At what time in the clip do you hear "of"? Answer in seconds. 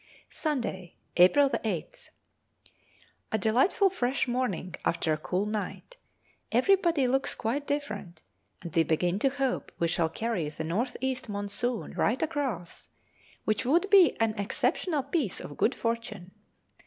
15.39-15.55